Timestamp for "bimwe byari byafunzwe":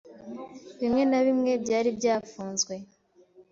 1.25-2.73